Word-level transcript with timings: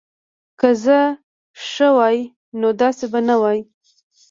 که 0.59 0.69
زه 0.83 0.99
ښه 1.67 1.89
وای 1.95 2.17
نو 2.59 2.67
داسی 2.79 3.05
به 3.11 3.19
نه 3.27 3.35
وای 3.41 3.59